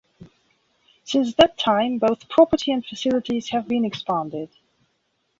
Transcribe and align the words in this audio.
Since 1.03 1.35
that 1.35 1.59
time, 1.59 1.99
both 1.99 2.27
property 2.27 2.71
and 2.71 2.83
facilities 2.83 3.49
have 3.49 3.67
been 3.67 3.85
expanded. 3.85 4.49